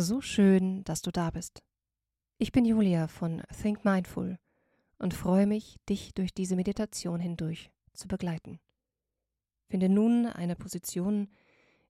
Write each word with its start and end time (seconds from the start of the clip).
So 0.00 0.20
schön, 0.20 0.84
dass 0.84 1.02
du 1.02 1.10
da 1.10 1.28
bist. 1.32 1.60
Ich 2.36 2.52
bin 2.52 2.64
Julia 2.64 3.08
von 3.08 3.42
Think 3.60 3.84
Mindful 3.84 4.38
und 5.00 5.12
freue 5.12 5.48
mich, 5.48 5.74
dich 5.88 6.14
durch 6.14 6.32
diese 6.32 6.54
Meditation 6.54 7.18
hindurch 7.18 7.72
zu 7.94 8.06
begleiten. 8.06 8.60
Finde 9.66 9.88
nun 9.88 10.26
eine 10.26 10.54
Position, 10.54 11.28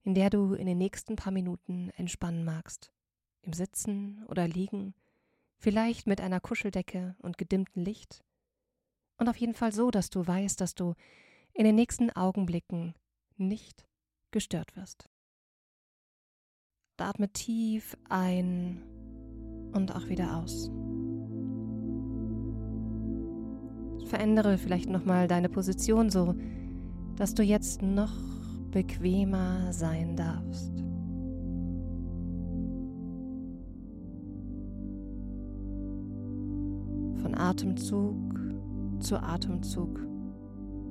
in 0.01 0.15
der 0.15 0.31
du 0.31 0.55
in 0.55 0.65
den 0.65 0.79
nächsten 0.79 1.17
paar 1.17 1.31
Minuten 1.31 1.91
entspannen 1.97 2.43
magst. 2.43 2.91
Im 3.43 3.53
Sitzen 3.53 4.25
oder 4.25 4.47
Liegen, 4.47 4.95
vielleicht 5.59 6.07
mit 6.07 6.19
einer 6.19 6.39
Kuscheldecke 6.39 7.15
und 7.19 7.37
gedimmtem 7.37 7.83
Licht. 7.83 8.23
Und 9.17 9.29
auf 9.29 9.37
jeden 9.37 9.53
Fall 9.53 9.71
so, 9.71 9.91
dass 9.91 10.09
du 10.09 10.25
weißt, 10.25 10.59
dass 10.59 10.73
du 10.73 10.95
in 11.53 11.63
den 11.63 11.75
nächsten 11.75 12.09
Augenblicken 12.09 12.95
nicht 13.37 13.85
gestört 14.31 14.75
wirst. 14.75 15.11
Atme 17.01 17.29
tief 17.29 17.95
ein 18.09 18.81
und 19.73 19.95
auch 19.95 20.09
wieder 20.09 20.37
aus. 20.37 20.71
Verändere 24.05 24.57
vielleicht 24.57 24.89
nochmal 24.89 25.27
deine 25.27 25.49
Position 25.49 26.09
so, 26.09 26.35
dass 27.15 27.33
du 27.35 27.43
jetzt 27.43 27.81
noch 27.81 28.13
bequemer 28.71 29.71
sein 29.71 30.15
darfst. 30.15 30.73
Von 37.21 37.35
Atemzug 37.35 38.15
zu 38.99 39.21
Atemzug 39.21 39.99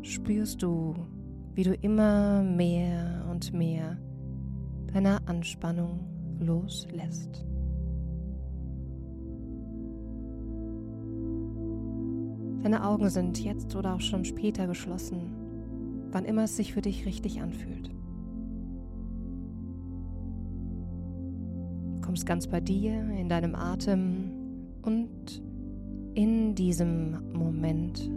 spürst 0.03 0.63
du, 0.63 0.95
wie 1.55 1.65
du 1.65 1.75
immer 1.75 2.43
mehr 2.43 3.27
und 3.31 3.53
mehr 3.53 3.99
deiner 4.93 5.21
Anspannung 5.27 6.01
loslässt. 6.41 7.45
Deine 12.63 12.85
Augen 12.85 13.09
sind 13.09 13.43
jetzt 13.43 13.77
oder 13.77 13.95
auch 13.95 14.01
schon 14.01 14.25
später 14.25 14.67
geschlossen, 14.67 15.33
wann 16.11 16.25
immer 16.25 16.45
es 16.45 16.57
sich 16.57 16.75
für 16.75 16.83
dich 16.83 17.07
richtig 17.07 17.41
anfühlt. 17.41 17.89
Du 21.95 22.01
kommst 22.01 22.27
ganz 22.27 22.47
bei 22.47 22.61
dir, 22.61 23.09
in 23.11 23.29
deinem 23.29 23.55
Atem 23.55 24.31
und 24.83 25.43
in 26.15 26.55
diesem 26.55 27.33
Moment 27.33 28.11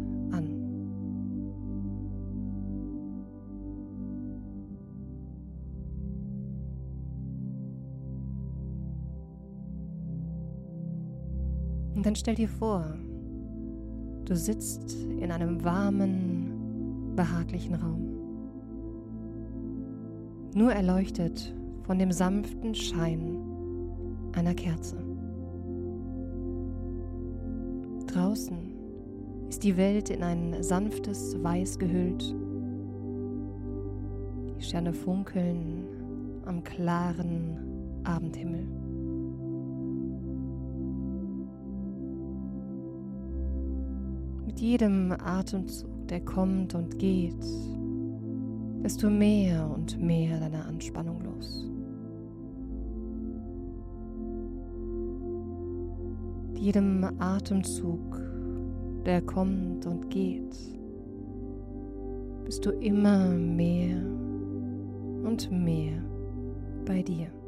Und 12.01 12.07
dann 12.07 12.15
stell 12.15 12.33
dir 12.33 12.49
vor, 12.49 12.83
du 14.25 14.35
sitzt 14.35 14.95
in 15.19 15.31
einem 15.31 15.63
warmen, 15.63 17.13
behaglichen 17.15 17.75
Raum. 17.75 18.17
Nur 20.55 20.73
erleuchtet 20.73 21.53
von 21.83 21.99
dem 21.99 22.11
sanften 22.11 22.73
Schein 22.73 23.37
einer 24.33 24.55
Kerze. 24.55 24.97
Draußen 28.07 28.57
ist 29.47 29.63
die 29.63 29.77
Welt 29.77 30.09
in 30.09 30.23
ein 30.23 30.63
sanftes 30.63 31.37
Weiß 31.43 31.77
gehüllt. 31.77 32.35
Die 34.57 34.63
Sterne 34.63 34.91
funkeln 34.91 35.85
am 36.45 36.63
klaren 36.63 38.01
Abendhimmel. 38.05 38.80
Jedem 44.61 45.11
Atemzug, 45.11 46.07
der 46.07 46.23
kommt 46.23 46.75
und 46.75 46.99
geht, 46.99 47.43
wirst 48.83 49.01
du 49.01 49.09
mehr 49.09 49.67
und 49.73 49.99
mehr 49.99 50.39
deiner 50.39 50.67
Anspannung 50.67 51.23
los. 51.23 51.67
Jedem 56.61 57.03
Atemzug, 57.17 58.21
der 59.03 59.23
kommt 59.23 59.87
und 59.87 60.11
geht, 60.11 60.55
bist 62.45 62.63
du 62.63 62.69
immer 62.69 63.29
mehr 63.29 63.97
und 65.23 65.49
mehr 65.51 66.03
bei 66.85 67.01
dir. 67.01 67.40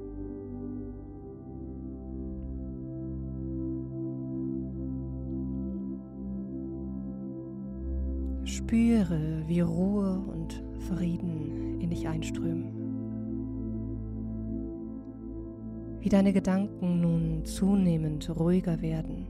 Spüre, 8.53 9.44
wie 9.47 9.62
Ruhe 9.62 10.22
und 10.31 10.64
Frieden 10.88 11.81
in 11.81 11.90
dich 11.90 12.08
einströmen. 12.08 12.72
Wie 16.00 16.09
deine 16.09 16.34
Gedanken 16.34 17.02
nun 17.02 17.46
zunehmend 17.46 18.30
ruhiger 18.38 18.80
werden 18.81 19.25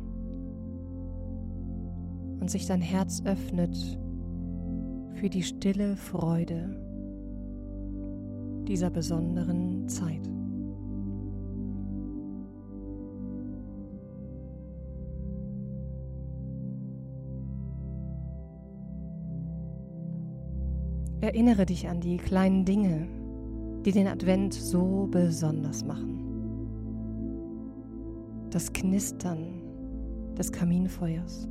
und 2.42 2.52
sich 2.52 2.66
dein 2.66 2.82
Herz 2.82 3.22
öffnet 3.24 3.78
für 5.14 5.30
die 5.30 5.44
stille 5.44 5.96
Freude 5.96 6.76
dieser 8.68 8.90
besonderen 8.90 9.88
Zeit. 9.88 10.30
Erinnere 21.24 21.66
dich 21.66 21.88
an 21.88 22.02
die 22.02 22.18
kleinen 22.18 22.66
Dinge, 22.66 23.08
die 23.86 23.94
den 23.94 24.08
Advent 24.08 24.54
so 24.54 25.08
besonders 25.10 25.86
machen. 25.86 26.20
Das 28.50 28.74
Knistern 28.74 29.62
des 30.38 30.52
Kaminfeuers. 30.52 31.48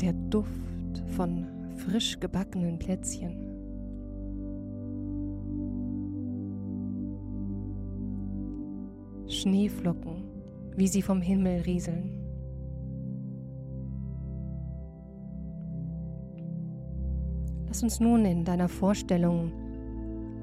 Der 0.00 0.12
Duft 0.12 1.02
von 1.16 1.48
frisch 1.78 2.20
gebackenen 2.20 2.78
Plätzchen. 2.78 3.34
Schneeflocken, 9.26 10.22
wie 10.76 10.86
sie 10.86 11.02
vom 11.02 11.20
Himmel 11.20 11.62
rieseln. 11.62 12.15
Lass 17.76 17.82
uns 17.82 18.00
nun 18.00 18.24
in 18.24 18.42
deiner 18.42 18.70
Vorstellung 18.70 19.52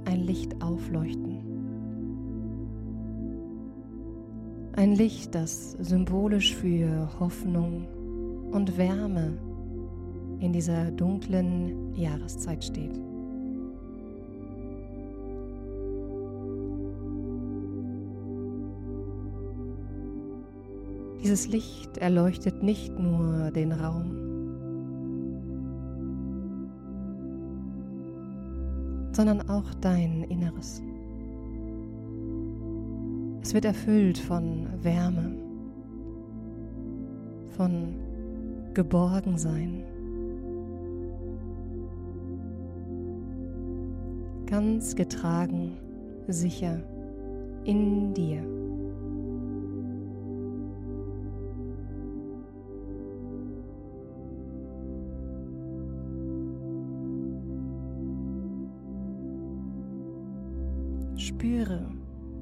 ein 0.05 0.19
Licht 0.19 0.61
aufleuchten. 0.61 1.39
Ein 4.73 4.91
Licht, 4.91 5.33
das 5.33 5.71
symbolisch 5.79 6.55
für 6.55 7.09
Hoffnung 7.19 7.87
und 8.51 8.77
Wärme 8.77 9.39
in 10.41 10.53
dieser 10.53 10.91
dunklen 10.91 11.95
Jahreszeit 11.95 12.63
steht. 12.63 12.99
Dieses 21.23 21.47
Licht 21.47 21.97
erleuchtet 21.97 22.61
nicht 22.61 22.99
nur 22.99 23.49
den 23.49 23.71
Raum, 23.71 24.22
sondern 29.13 29.47
auch 29.49 29.73
dein 29.75 30.23
Inneres. 30.23 30.81
Es 33.41 33.53
wird 33.53 33.65
erfüllt 33.65 34.17
von 34.17 34.67
Wärme, 34.81 35.35
von 37.49 37.95
Geborgensein, 38.73 39.83
ganz 44.45 44.95
getragen, 44.95 45.77
sicher 46.27 46.81
in 47.65 48.13
dir. 48.13 48.52
Spüre, 61.15 61.85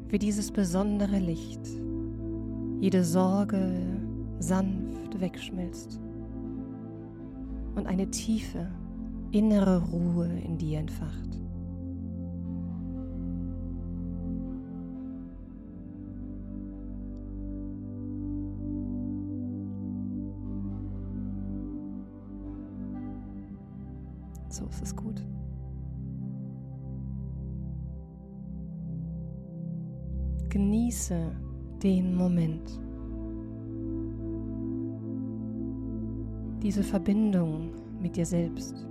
wie 0.10 0.20
dieses 0.20 0.52
besondere 0.52 1.20
Licht 1.20 1.68
jede 2.80 3.04
Sorge 3.04 4.00
sanft 4.40 5.20
wegschmilzt 5.20 6.00
und 7.76 7.86
eine 7.86 8.10
tiefe 8.10 8.68
innere 9.32 9.84
Ruhe 9.84 10.28
in 10.44 10.58
dir 10.58 10.80
entfacht. 10.80 11.38
So 24.50 24.66
ist 24.66 24.82
es 24.82 24.96
gut. 24.96 25.24
Genieße 30.52 31.32
den 31.82 32.14
Moment. 32.14 32.78
Diese 36.62 36.84
Verbindung 36.84 37.70
mit 38.02 38.18
dir 38.18 38.26
selbst. 38.26 38.86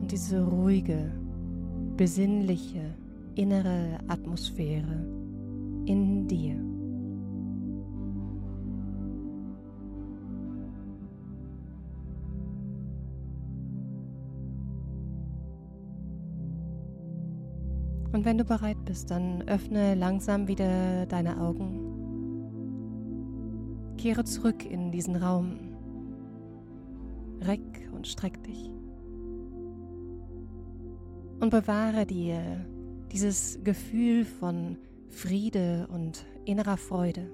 Und 0.00 0.10
diese 0.10 0.44
ruhige, 0.44 1.12
besinnliche, 1.96 2.96
innere 3.36 4.00
Atmosphäre 4.08 5.06
in 5.86 6.26
dir. 6.26 6.71
Und 18.12 18.24
wenn 18.26 18.36
du 18.36 18.44
bereit 18.44 18.84
bist, 18.84 19.10
dann 19.10 19.42
öffne 19.48 19.94
langsam 19.94 20.46
wieder 20.46 21.06
deine 21.06 21.40
Augen. 21.40 22.02
Kehre 23.96 24.24
zurück 24.24 24.64
in 24.64 24.92
diesen 24.92 25.16
Raum. 25.16 25.58
Reck 27.40 27.88
und 27.92 28.06
streck 28.06 28.42
dich. 28.44 28.70
Und 31.40 31.50
bewahre 31.50 32.04
dir 32.06 32.66
dieses 33.10 33.58
Gefühl 33.64 34.24
von 34.24 34.76
Friede 35.08 35.88
und 35.92 36.24
innerer 36.44 36.76
Freude. 36.76 37.30